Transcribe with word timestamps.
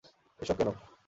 এই 0.39 0.45
সব 0.45 0.55
কেন? 0.57 0.69